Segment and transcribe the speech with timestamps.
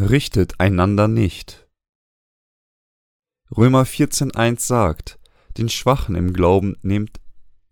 [0.00, 1.66] Richtet einander nicht.
[3.56, 5.18] Römer 14.1 sagt,
[5.56, 7.18] den Schwachen im Glauben nehmt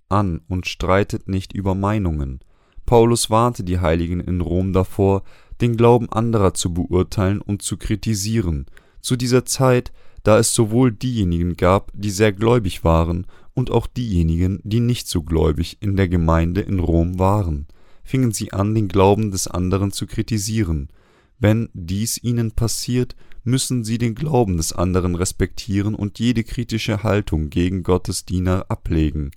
[0.08, 2.40] an und streitet nicht über Meinungen.
[2.84, 5.22] Paulus warnte die Heiligen in Rom davor,
[5.61, 8.66] den Glauben anderer zu beurteilen und zu kritisieren,
[9.00, 9.93] zu dieser Zeit,
[10.24, 15.22] da es sowohl diejenigen gab, die sehr gläubig waren, und auch diejenigen, die nicht so
[15.22, 17.68] gläubig in der Gemeinde in Rom waren,
[18.02, 20.88] fingen sie an, den Glauben des anderen zu kritisieren.
[21.39, 27.50] Wenn dies ihnen passiert, müssen sie den Glauben des anderen respektieren und jede kritische Haltung
[27.50, 29.31] gegen Gottes Diener ablegen.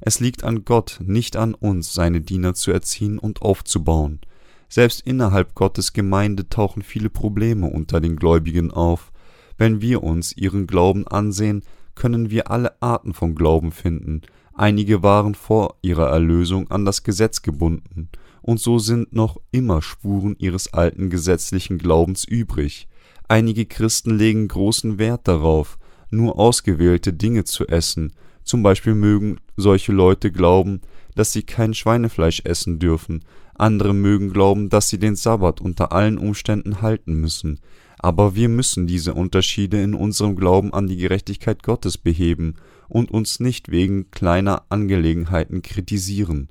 [0.00, 4.20] Es liegt an Gott, nicht an uns, seine Diener zu erziehen und aufzubauen.
[4.68, 9.12] Selbst innerhalb Gottes Gemeinde tauchen viele Probleme unter den Gläubigen auf.
[9.58, 11.62] Wenn wir uns ihren Glauben ansehen,
[11.94, 14.22] können wir alle Arten von Glauben finden.
[14.54, 18.08] Einige waren vor ihrer Erlösung an das Gesetz gebunden,
[18.42, 22.88] und so sind noch immer Spuren ihres alten gesetzlichen Glaubens übrig.
[23.28, 25.78] Einige Christen legen großen Wert darauf,
[26.10, 28.12] nur ausgewählte Dinge zu essen,
[28.44, 30.80] zum Beispiel mögen solche Leute glauben,
[31.14, 36.18] dass sie kein Schweinefleisch essen dürfen, andere mögen glauben, dass sie den Sabbat unter allen
[36.18, 37.60] Umständen halten müssen,
[37.98, 42.56] aber wir müssen diese Unterschiede in unserem Glauben an die Gerechtigkeit Gottes beheben
[42.88, 46.48] und uns nicht wegen kleiner Angelegenheiten kritisieren.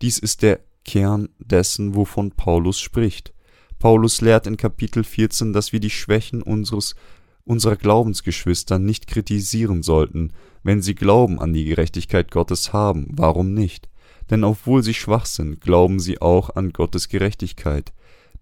[0.00, 3.32] Dies ist der Kern dessen, wovon Paulus spricht.
[3.78, 6.94] Paulus lehrt in Kapitel 14, dass wir die Schwächen unseres
[7.44, 13.88] unserer Glaubensgeschwister nicht kritisieren sollten, wenn sie Glauben an die Gerechtigkeit Gottes haben, warum nicht?
[14.30, 17.92] Denn obwohl sie schwach sind, glauben sie auch an Gottes Gerechtigkeit.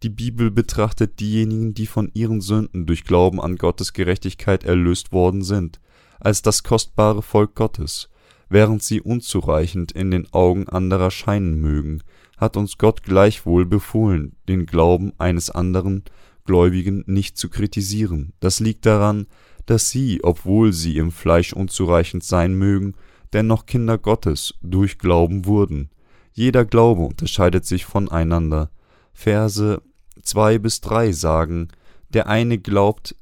[0.04, 5.42] Die Bibel betrachtet diejenigen, die von ihren Sünden durch Glauben an Gottes Gerechtigkeit erlöst worden
[5.42, 5.80] sind,
[6.20, 8.08] als das kostbare Volk Gottes.
[8.52, 12.02] Während sie unzureichend in den Augen anderer scheinen mögen,
[12.36, 16.04] hat uns Gott gleichwohl befohlen, den Glauben eines anderen
[16.44, 18.34] Gläubigen nicht zu kritisieren.
[18.40, 19.26] Das liegt daran,
[19.64, 22.92] dass sie, obwohl sie im Fleisch unzureichend sein mögen,
[23.32, 25.88] dennoch Kinder Gottes durch Glauben wurden.
[26.34, 28.70] Jeder Glaube unterscheidet sich voneinander.
[29.14, 29.80] Verse
[30.20, 31.68] 2 bis 3 sagen,
[32.10, 33.16] der eine glaubt,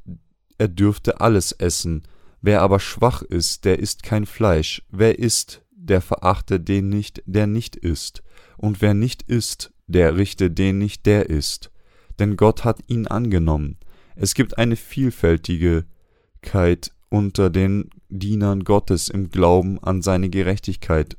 [0.59, 2.03] er dürfte alles essen,
[2.41, 7.47] wer aber schwach ist, der isst kein Fleisch, wer isst, der verachte den nicht, der
[7.47, 8.23] nicht isst,
[8.57, 11.71] und wer nicht isst, der richte den nicht, der isst,
[12.19, 13.79] denn Gott hat ihn angenommen.
[14.15, 21.17] Es gibt eine Vielfältigkeit unter den Dienern Gottes im Glauben an seine Gerechtigkeit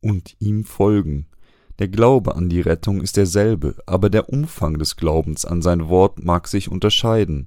[0.00, 1.26] und ihm folgen.
[1.78, 6.22] Der Glaube an die Rettung ist derselbe, aber der Umfang des Glaubens an sein Wort
[6.22, 7.46] mag sich unterscheiden.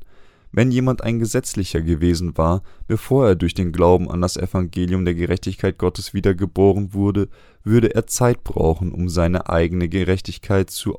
[0.54, 5.16] Wenn jemand ein Gesetzlicher gewesen war, bevor er durch den Glauben an das Evangelium der
[5.16, 7.28] Gerechtigkeit Gottes wiedergeboren wurde,
[7.64, 10.96] würde er Zeit brauchen, um seine eigene Gerechtigkeit zu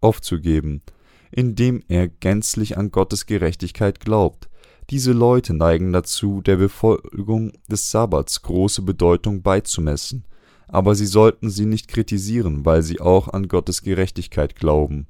[0.00, 0.82] aufzugeben,
[1.30, 4.48] indem er gänzlich an Gottes Gerechtigkeit glaubt.
[4.90, 10.24] Diese Leute neigen dazu, der Befolgung des Sabbats große Bedeutung beizumessen
[10.68, 15.06] aber sie sollten sie nicht kritisieren, weil sie auch an Gottes Gerechtigkeit glauben.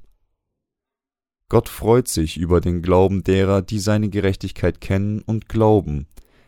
[1.49, 6.07] Gott freut sich über den Glauben derer, die seine Gerechtigkeit kennen und glauben.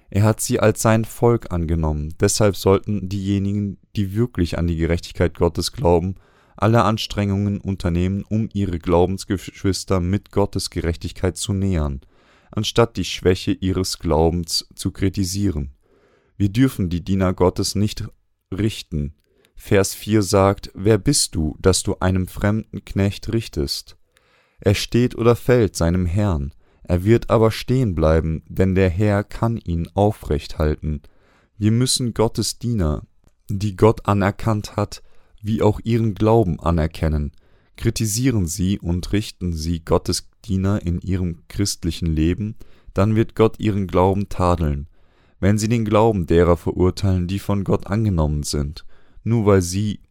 [0.09, 5.37] Er hat sie als sein Volk angenommen, deshalb sollten diejenigen, die wirklich an die Gerechtigkeit
[5.37, 6.15] Gottes glauben,
[6.57, 12.01] alle Anstrengungen unternehmen, um ihre Glaubensgeschwister mit Gottes Gerechtigkeit zu nähern,
[12.51, 15.75] anstatt die Schwäche ihres Glaubens zu kritisieren.
[16.35, 18.05] Wir dürfen die Diener Gottes nicht
[18.53, 19.13] richten.
[19.55, 23.98] Vers 4 sagt, Wer bist du, dass du einem fremden Knecht richtest?
[24.59, 26.53] Er steht oder fällt seinem Herrn,
[26.83, 31.01] er wird aber stehen bleiben, denn der Herr kann ihn aufrecht halten.
[31.57, 33.03] Wir müssen Gottes Diener,
[33.47, 35.03] die Gott anerkannt hat,
[35.41, 37.31] wie auch ihren Glauben anerkennen.
[37.77, 42.55] Kritisieren sie und richten sie Gottes Diener in ihrem christlichen Leben,
[42.93, 44.87] dann wird Gott ihren Glauben tadeln
[45.39, 48.85] wenn sie den Glauben derer verurteilen, die von Gott angenommen sind,
[49.23, 50.01] nur weil sie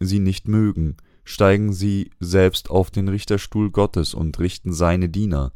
[0.00, 5.52] sie nicht mögen, steigen sie selbst auf den Richterstuhl Gottes und richten seine Diener.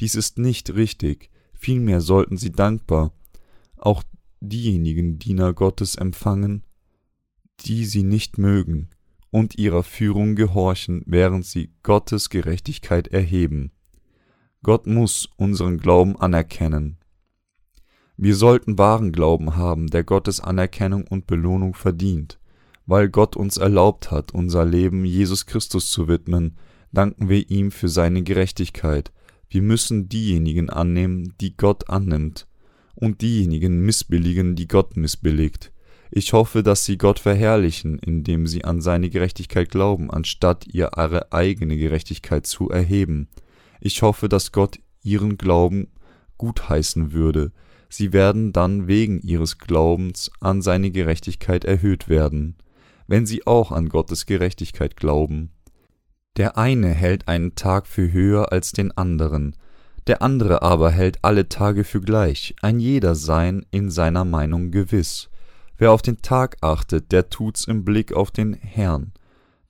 [0.00, 3.12] Dies ist nicht richtig, vielmehr sollten sie dankbar
[3.78, 4.02] auch
[4.40, 6.64] diejenigen Diener Gottes empfangen,
[7.60, 8.90] die sie nicht mögen,
[9.30, 13.72] und ihrer Führung gehorchen, während sie Gottes Gerechtigkeit erheben.
[14.62, 16.98] Gott muss unseren Glauben anerkennen,
[18.16, 22.38] wir sollten wahren Glauben haben, der Gottes Anerkennung und Belohnung verdient.
[22.86, 26.56] Weil Gott uns erlaubt hat, unser Leben Jesus Christus zu widmen,
[26.92, 29.12] danken wir ihm für seine Gerechtigkeit.
[29.48, 32.46] Wir müssen diejenigen annehmen, die Gott annimmt,
[32.94, 35.72] und diejenigen missbilligen, die Gott missbilligt.
[36.10, 41.76] Ich hoffe, dass sie Gott verherrlichen, indem sie an seine Gerechtigkeit glauben, anstatt ihre eigene
[41.76, 43.28] Gerechtigkeit zu erheben.
[43.80, 45.88] Ich hoffe, dass Gott ihren Glauben
[46.38, 47.50] gutheißen würde.
[47.88, 52.56] Sie werden dann wegen ihres Glaubens an seine Gerechtigkeit erhöht werden,
[53.06, 55.50] wenn sie auch an Gottes Gerechtigkeit glauben.
[56.36, 59.56] Der eine hält einen Tag für höher als den anderen,
[60.06, 65.30] der andere aber hält alle Tage für gleich, ein jeder sein in seiner Meinung gewiss.
[65.78, 69.12] Wer auf den Tag achtet, der tut's im Blick auf den Herrn,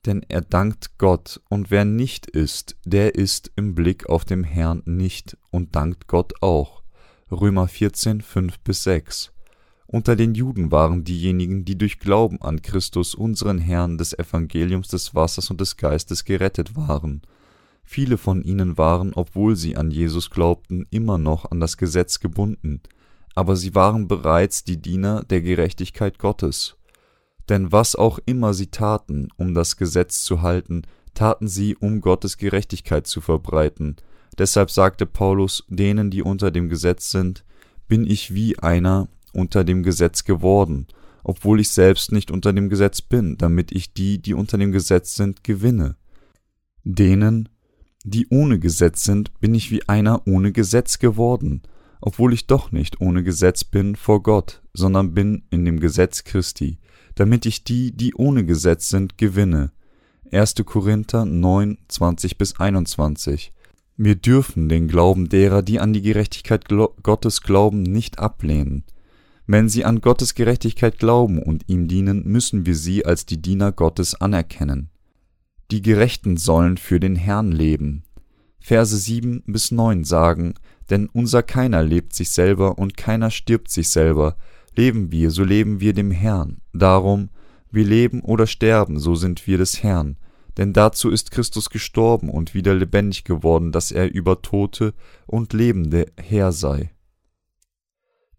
[0.05, 4.81] denn er dankt Gott, und wer nicht ist, der ist im Blick auf dem Herrn
[4.85, 6.83] nicht und dankt Gott auch.
[7.31, 9.31] Römer 14, 5 bis 6.
[9.87, 15.13] Unter den Juden waren diejenigen, die durch Glauben an Christus, unseren Herrn, des Evangeliums des
[15.13, 17.21] Wassers und des Geistes gerettet waren.
[17.83, 22.81] Viele von ihnen waren, obwohl sie an Jesus glaubten, immer noch an das Gesetz gebunden,
[23.35, 26.77] aber sie waren bereits die Diener der Gerechtigkeit Gottes.
[27.47, 30.81] Denn was auch immer sie taten, um das Gesetz zu halten,
[31.13, 33.97] taten sie, um Gottes Gerechtigkeit zu verbreiten.
[34.37, 37.45] Deshalb sagte Paulus denen, die unter dem Gesetz sind,
[37.87, 40.87] bin ich wie einer, unter dem Gesetz geworden,
[41.23, 45.15] obwohl ich selbst nicht unter dem Gesetz bin, damit ich die, die unter dem Gesetz
[45.15, 45.95] sind, gewinne.
[46.83, 47.49] Denen,
[48.03, 51.63] die ohne Gesetz sind, bin ich wie einer ohne Gesetz geworden,
[52.01, 56.77] obwohl ich doch nicht ohne Gesetz bin vor Gott, sondern bin in dem Gesetz Christi,
[57.15, 59.71] damit ich die, die ohne Gesetz sind, gewinne.
[60.31, 60.55] 1.
[60.65, 63.53] Korinther 9, 20 bis 21.
[63.97, 66.65] Wir dürfen den Glauben derer, die an die Gerechtigkeit
[67.01, 68.83] Gottes glauben, nicht ablehnen.
[69.47, 73.71] Wenn sie an Gottes Gerechtigkeit glauben und ihm dienen, müssen wir sie als die Diener
[73.71, 74.89] Gottes anerkennen.
[75.71, 78.03] Die Gerechten sollen für den Herrn leben.
[78.59, 80.55] Verse 7 bis 9 sagen,
[80.89, 84.35] denn unser keiner lebt sich selber und keiner stirbt sich selber.
[84.75, 86.57] Leben wir, so leben wir dem Herrn.
[86.73, 87.29] Darum,
[87.71, 90.17] wir leben oder sterben, so sind wir des Herrn.
[90.57, 94.93] Denn dazu ist Christus gestorben und wieder lebendig geworden, dass er über Tote
[95.25, 96.94] und Lebende Herr sei.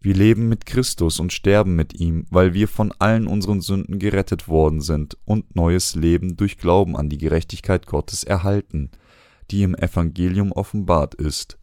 [0.07, 4.47] Wir leben mit Christus und sterben mit ihm, weil wir von allen unseren Sünden gerettet
[4.47, 8.89] worden sind und neues Leben durch Glauben an die Gerechtigkeit Gottes erhalten,
[9.51, 11.57] die im Evangelium offenbart ist.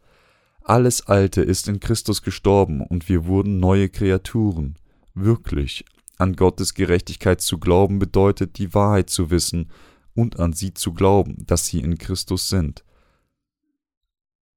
[0.61, 4.75] Alles Alte ist in Christus gestorben und wir wurden neue Kreaturen.
[5.15, 5.83] Wirklich,
[6.19, 9.71] an Gottes Gerechtigkeit zu glauben bedeutet, die Wahrheit zu wissen
[10.13, 12.83] und an sie zu glauben, dass sie in Christus sind.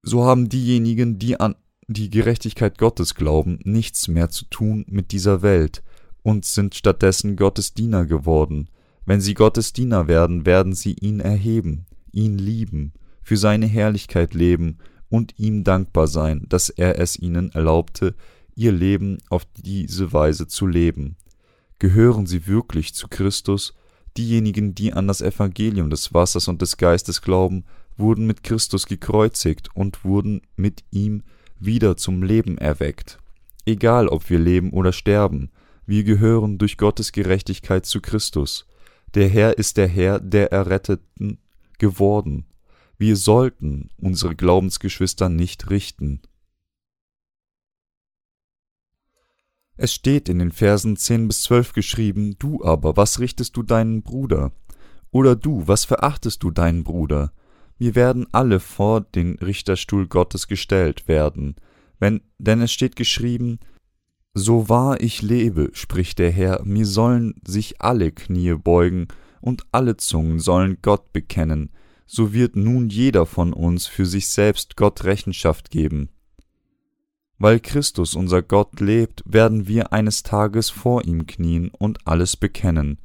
[0.03, 1.55] So haben diejenigen, die an
[1.93, 5.81] die Gerechtigkeit Gottes glauben, nichts mehr zu tun mit dieser Welt
[6.21, 8.69] und sind stattdessen Gottes Diener geworden.
[9.05, 12.93] Wenn sie Gottes Diener werden, werden sie ihn erheben, ihn lieben,
[13.23, 14.77] für seine Herrlichkeit leben
[15.09, 18.13] und ihm dankbar sein, dass er es ihnen erlaubte,
[18.55, 21.15] ihr Leben auf diese Weise zu leben.
[21.79, 23.73] Gehören sie wirklich zu Christus?
[24.15, 27.63] Diejenigen, die an das Evangelium des Wassers und des Geistes glauben,
[27.97, 31.23] wurden mit Christus gekreuzigt und wurden mit ihm
[31.59, 33.19] wieder zum Leben erweckt.
[33.65, 35.51] Egal ob wir leben oder sterben,
[35.85, 38.67] wir gehören durch Gottes Gerechtigkeit zu Christus.
[39.15, 41.39] Der Herr ist der Herr der Erretteten
[41.77, 42.45] geworden.
[42.97, 46.21] Wir sollten unsere Glaubensgeschwister nicht richten.
[49.77, 54.03] Es steht in den Versen 10 bis 12 geschrieben, Du aber, was richtest du deinen
[54.03, 54.51] Bruder?
[55.11, 57.31] Oder du, was verachtest du deinen Bruder?
[57.79, 61.55] Wir werden alle vor den Richterstuhl Gottes gestellt werden,
[61.97, 63.59] wenn, denn es steht geschrieben,
[64.33, 69.07] so wahr ich lebe, spricht der Herr, mir sollen sich alle Knie beugen
[69.41, 71.71] und alle Zungen sollen Gott bekennen,
[72.05, 76.09] so wird nun jeder von uns für sich selbst Gott Rechenschaft geben.
[77.37, 82.99] Weil Christus unser Gott lebt, werden wir eines Tages vor ihm knien und alles bekennen.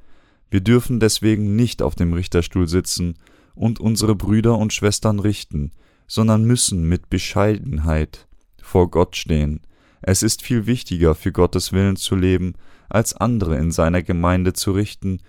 [0.50, 3.14] Wir dürfen deswegen nicht auf dem Richterstuhl sitzen,
[3.54, 5.73] und unsere Brüder und Schwestern richten,
[6.06, 8.26] sondern müssen mit Bescheidenheit
[8.61, 9.61] vor Gott stehen.
[10.02, 12.54] Es ist viel wichtiger, für Gottes Willen zu leben,
[12.88, 15.20] als andere in seiner Gemeinde zu richten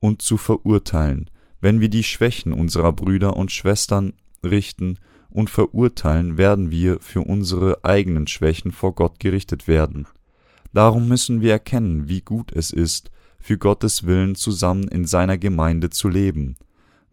[0.00, 1.30] und zu verurteilen.
[1.60, 4.12] Wenn wir die Schwächen unserer Brüder und Schwestern
[4.42, 4.98] richten
[5.30, 10.06] und verurteilen, werden wir für unsere eigenen Schwächen vor Gott gerichtet werden.
[10.72, 15.90] Darum müssen wir erkennen, wie gut es ist, für Gottes Willen zusammen in seiner Gemeinde
[15.90, 16.56] zu leben.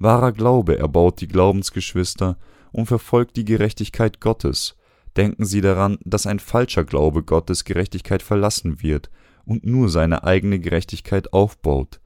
[0.01, 2.37] Wahrer Glaube erbaut die Glaubensgeschwister
[2.71, 4.75] und verfolgt die Gerechtigkeit Gottes.
[5.15, 9.11] Denken Sie daran, dass ein falscher Glaube Gottes Gerechtigkeit verlassen wird
[9.45, 11.99] und nur seine eigene Gerechtigkeit aufbaut.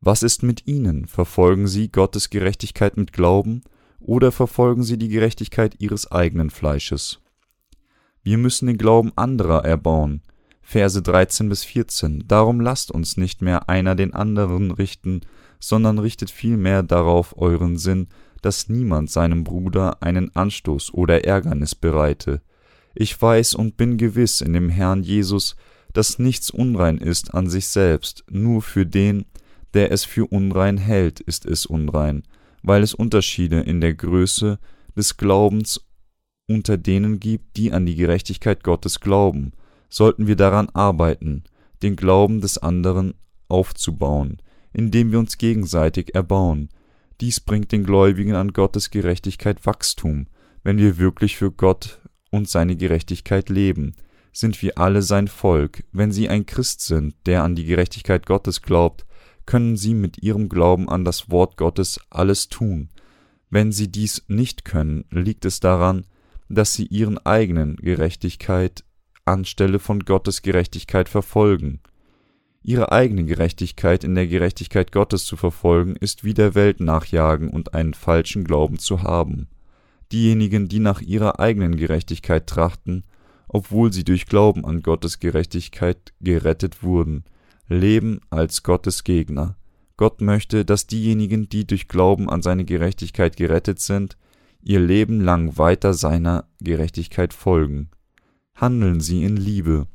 [0.00, 1.06] Was ist mit Ihnen?
[1.06, 3.62] Verfolgen Sie Gottes Gerechtigkeit mit Glauben
[4.00, 7.20] oder verfolgen Sie die Gerechtigkeit Ihres eigenen Fleisches?
[8.22, 10.22] Wir müssen den Glauben anderer erbauen.
[10.62, 12.24] Verse 13 bis 14.
[12.26, 15.20] Darum lasst uns nicht mehr einer den anderen richten,
[15.58, 18.08] sondern richtet vielmehr darauf euren Sinn,
[18.40, 22.42] dass niemand seinem Bruder einen Anstoß oder Ärgernis bereite.
[22.94, 25.56] Ich weiß und bin gewiss in dem Herrn Jesus,
[25.92, 29.26] dass nichts unrein ist an sich selbst, nur für den,
[29.74, 32.24] der es für unrein hält, ist es unrein,
[32.62, 34.58] weil es Unterschiede in der Größe
[34.96, 35.80] des Glaubens
[36.48, 39.52] unter denen gibt, die an die Gerechtigkeit Gottes glauben,
[39.92, 41.44] sollten wir daran arbeiten,
[41.82, 43.12] den Glauben des anderen
[43.48, 44.40] aufzubauen,
[44.72, 46.70] indem wir uns gegenseitig erbauen.
[47.20, 50.28] Dies bringt den Gläubigen an Gottes Gerechtigkeit Wachstum,
[50.64, 53.94] wenn wir wirklich für Gott und seine Gerechtigkeit leben,
[54.32, 55.84] sind wir alle sein Volk.
[55.92, 59.04] Wenn sie ein Christ sind, der an die Gerechtigkeit Gottes glaubt,
[59.44, 62.88] können sie mit ihrem Glauben an das Wort Gottes alles tun.
[63.50, 66.06] Wenn sie dies nicht können, liegt es daran,
[66.48, 68.84] dass sie ihren eigenen Gerechtigkeit
[69.24, 71.80] anstelle von Gottes Gerechtigkeit verfolgen.
[72.62, 77.74] Ihre eigene Gerechtigkeit in der Gerechtigkeit Gottes zu verfolgen, ist wie der Welt nachjagen und
[77.74, 79.48] einen falschen Glauben zu haben.
[80.12, 83.04] Diejenigen, die nach ihrer eigenen Gerechtigkeit trachten,
[83.48, 87.24] obwohl sie durch Glauben an Gottes Gerechtigkeit gerettet wurden,
[87.68, 89.56] leben als Gottes Gegner.
[89.96, 94.16] Gott möchte, dass diejenigen, die durch Glauben an seine Gerechtigkeit gerettet sind,
[94.62, 97.90] ihr Leben lang weiter seiner Gerechtigkeit folgen.
[98.56, 99.86] Handeln sie in Liebe.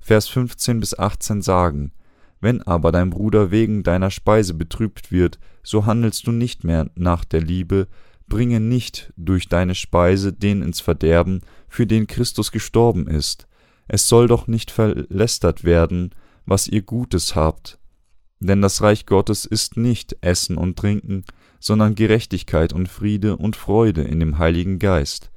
[0.00, 1.92] Vers 15 bis 18 sagen,
[2.40, 7.24] wenn aber dein Bruder wegen deiner Speise betrübt wird, so handelst du nicht mehr nach
[7.24, 7.88] der Liebe,
[8.28, 13.46] bringe nicht durch deine Speise den ins Verderben, für den Christus gestorben ist.
[13.88, 16.10] Es soll doch nicht verlästert werden,
[16.44, 17.78] was ihr Gutes habt.
[18.40, 21.24] Denn das Reich Gottes ist nicht Essen und Trinken,
[21.58, 25.30] sondern Gerechtigkeit und Friede und Freude in dem Heiligen Geist.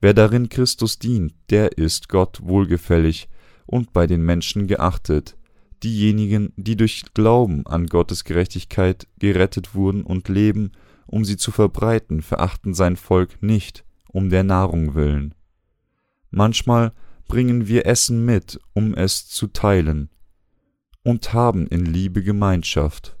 [0.00, 3.28] Wer darin Christus dient, der ist Gott wohlgefällig
[3.64, 5.36] und bei den Menschen geachtet.
[5.82, 10.72] Diejenigen, die durch Glauben an Gottes Gerechtigkeit gerettet wurden und leben,
[11.06, 15.34] um sie zu verbreiten, verachten sein Volk nicht, um der Nahrung willen.
[16.30, 16.92] Manchmal
[17.28, 20.10] bringen wir Essen mit, um es zu teilen,
[21.02, 23.16] und haben in Liebe Gemeinschaft.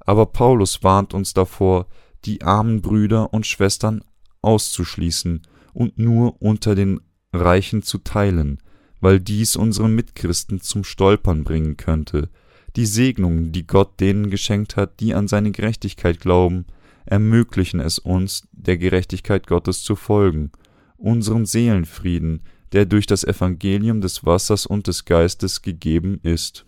[0.00, 1.86] Aber Paulus warnt uns davor,
[2.24, 4.04] die armen Brüder und Schwestern
[4.42, 7.00] auszuschließen und nur unter den
[7.32, 8.58] Reichen zu teilen,
[9.00, 12.28] weil dies unsere Mitchristen zum Stolpern bringen könnte.
[12.76, 16.66] Die Segnungen, die Gott denen geschenkt hat, die an seine Gerechtigkeit glauben,
[17.06, 20.52] ermöglichen es uns, der Gerechtigkeit Gottes zu folgen,
[20.96, 26.66] unseren Seelenfrieden, der durch das Evangelium des Wassers und des Geistes gegeben ist,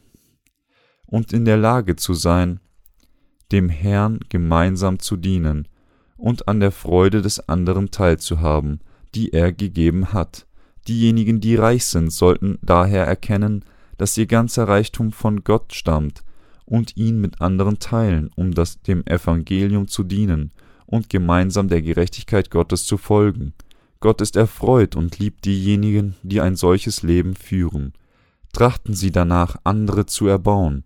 [1.06, 2.60] und in der Lage zu sein,
[3.52, 5.68] dem Herrn gemeinsam zu dienen
[6.16, 8.80] und an der Freude des anderen teilzuhaben,
[9.14, 10.46] die er gegeben hat.
[10.88, 13.64] Diejenigen, die reich sind, sollten daher erkennen,
[13.98, 16.24] dass ihr ganzer Reichtum von Gott stammt,
[16.64, 20.52] und ihn mit anderen teilen, um das dem Evangelium zu dienen
[20.86, 23.52] und gemeinsam der Gerechtigkeit Gottes zu folgen.
[24.00, 27.92] Gott ist erfreut und liebt diejenigen, die ein solches Leben führen.
[28.52, 30.84] Trachten Sie danach, andere zu erbauen.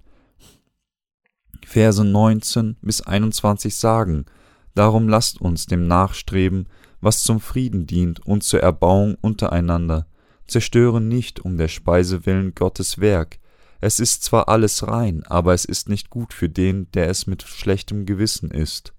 [1.64, 4.26] Verse 19 bis 21 sagen,
[4.75, 6.68] Darum lasst uns dem nachstreben,
[7.06, 10.06] was zum Frieden dient und zur Erbauung untereinander.
[10.46, 13.38] Zerstöre nicht um der Speise willen Gottes Werk,
[13.80, 17.42] es ist zwar alles rein, aber es ist nicht gut für den, der es mit
[17.42, 18.94] schlechtem Gewissen isst.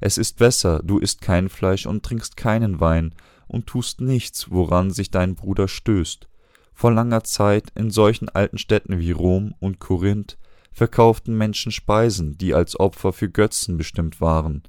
[0.00, 3.14] Es ist besser, du isst kein Fleisch und trinkst keinen Wein
[3.48, 6.28] und tust nichts, woran sich dein Bruder stößt.
[6.72, 10.38] Vor langer Zeit in solchen alten Städten wie Rom und Korinth
[10.72, 14.62] verkauften Menschen Speisen, die als Opfer für Götzen bestimmt waren.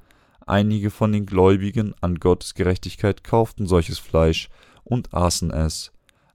[0.46, 4.50] Einige von den Gläubigen an Gottes Gerechtigkeit kauften solches Fleisch
[4.84, 5.92] und aßen es.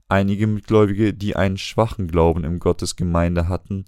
[0.09, 3.85] Einige Mitgläubige, die einen schwachen Glauben im Gottesgemeinde hatten,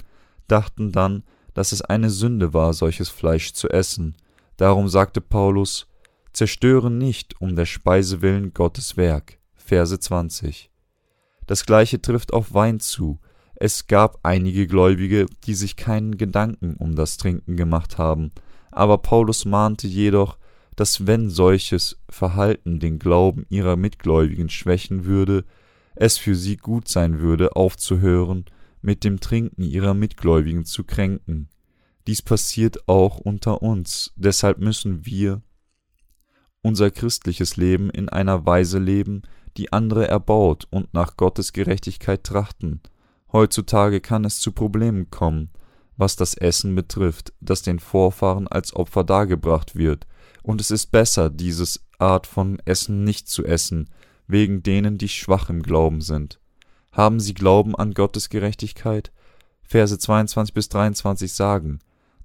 [0.47, 1.23] dachten dann,
[1.53, 4.15] dass es eine Sünde war, solches Fleisch zu essen.
[4.57, 5.87] Darum sagte Paulus,
[6.33, 9.39] Zerstöre nicht um der Speise willen Gottes Werk.
[9.55, 10.69] Verse 20.
[11.47, 13.19] Das gleiche trifft auf Wein zu.
[13.55, 18.31] Es gab einige Gläubige, die sich keinen Gedanken um das Trinken gemacht haben,
[18.79, 20.37] aber Paulus mahnte jedoch,
[20.77, 25.43] dass wenn solches Verhalten den Glauben ihrer Mitgläubigen schwächen würde,
[25.95, 28.45] es für sie gut sein würde, aufzuhören,
[28.81, 31.49] mit dem Trinken ihrer Mitgläubigen zu kränken.
[32.07, 35.41] Dies passiert auch unter uns, deshalb müssen wir
[36.61, 39.23] unser christliches Leben in einer Weise leben,
[39.57, 42.79] die andere erbaut und nach Gottes Gerechtigkeit trachten.
[43.33, 45.49] Heutzutage kann es zu Problemen kommen,
[45.99, 50.07] was das Essen betrifft, das den Vorfahren als Opfer dargebracht wird,
[50.41, 53.89] und es ist besser, dieses Art von Essen nicht zu essen,
[54.25, 56.39] wegen denen, die schwach im Glauben sind.
[56.93, 59.11] Haben sie Glauben an Gottes Gerechtigkeit?
[59.61, 61.79] Verse 22 bis 23 sagen,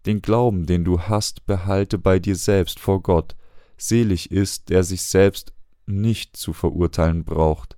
[0.07, 3.35] den Glauben, den du hast, behalte bei dir selbst vor Gott.
[3.76, 5.52] Selig ist, der sich selbst
[5.87, 7.76] nicht zu verurteilen braucht,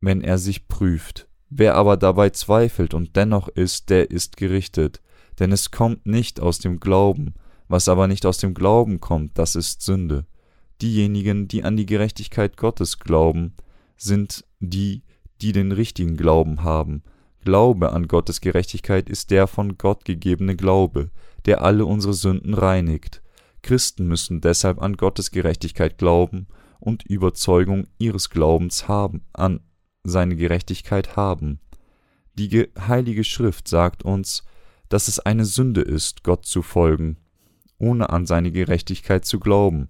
[0.00, 1.25] wenn er sich prüft.
[1.48, 5.00] Wer aber dabei zweifelt und dennoch ist, der ist gerichtet,
[5.38, 7.34] denn es kommt nicht aus dem Glauben,
[7.68, 10.26] was aber nicht aus dem Glauben kommt, das ist Sünde.
[10.82, 13.54] Diejenigen, die an die Gerechtigkeit Gottes glauben,
[13.96, 15.02] sind die,
[15.40, 17.02] die den richtigen Glauben haben.
[17.40, 21.10] Glaube an Gottes Gerechtigkeit ist der von Gott gegebene Glaube,
[21.46, 23.22] der alle unsere Sünden reinigt.
[23.62, 26.48] Christen müssen deshalb an Gottes Gerechtigkeit glauben
[26.78, 29.60] und Überzeugung ihres Glaubens haben, an
[30.08, 31.60] seine Gerechtigkeit haben.
[32.34, 34.44] Die Heilige Schrift sagt uns,
[34.88, 37.16] dass es eine Sünde ist, Gott zu folgen,
[37.78, 39.88] ohne an seine Gerechtigkeit zu glauben.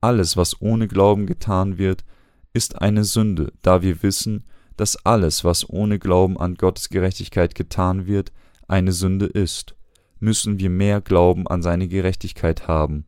[0.00, 2.04] Alles, was ohne Glauben getan wird,
[2.52, 4.44] ist eine Sünde, da wir wissen,
[4.76, 8.32] dass alles, was ohne Glauben an Gottes Gerechtigkeit getan wird,
[8.66, 9.74] eine Sünde ist,
[10.20, 13.04] müssen wir mehr Glauben an seine Gerechtigkeit haben.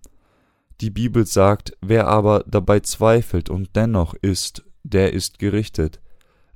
[0.80, 6.00] Die Bibel sagt, wer aber dabei zweifelt und dennoch ist, der ist gerichtet.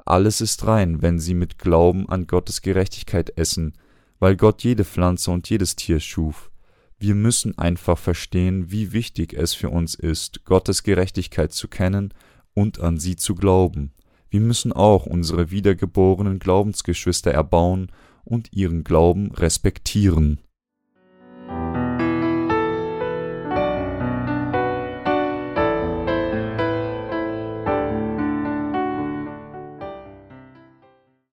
[0.06, 3.75] Alles ist rein, wenn sie mit Glauben an Gottes Gerechtigkeit essen,
[4.20, 6.52] weil Gott jede Pflanze und jedes Tier schuf.
[6.96, 12.14] Wir müssen einfach verstehen, wie wichtig es für uns ist, Gottes Gerechtigkeit zu kennen
[12.54, 13.92] und an sie zu glauben.
[14.30, 17.90] Wir müssen auch unsere wiedergeborenen Glaubensgeschwister erbauen
[18.25, 20.40] und ihren Glauben respektieren.